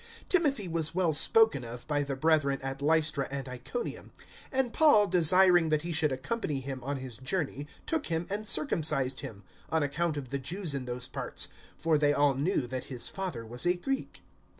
[0.23, 4.09] 016:002 Timothy was well spoken of by the brethren at Lystra and Iconium,
[4.51, 8.47] 016:003 and Paul desiring that he should accompany him on his journey, took him and
[8.47, 12.85] circumcised him on account of the Jews in those parts, for they all knew that
[12.85, 14.23] his father was a Greek.